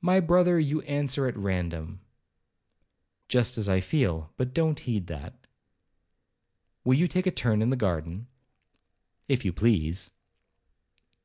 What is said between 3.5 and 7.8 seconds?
as I feel—but don't heed that.' 'Will you take a turn in the